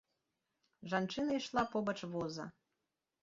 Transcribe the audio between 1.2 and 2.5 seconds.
ішла побач воза.